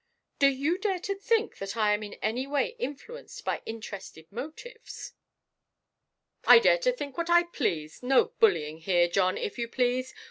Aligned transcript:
"Do 0.39 0.47
you 0.47 0.79
dare 0.79 0.97
to 1.01 1.13
think 1.13 1.59
that 1.59 1.77
I 1.77 1.93
am 1.93 2.01
in 2.01 2.15
any 2.23 2.47
way 2.47 2.69
influenced 2.79 3.45
by 3.45 3.61
interested 3.67 4.31
motives?" 4.31 5.13
"I 6.43 6.57
dare 6.57 6.79
to 6.79 6.91
think 6.91 7.19
what 7.19 7.29
I 7.29 7.43
please. 7.43 8.01
No 8.01 8.25
bullying 8.39 8.79
here, 8.79 9.07
John, 9.07 9.37
if 9.37 9.59
you 9.59 9.67
please. 9.67 10.15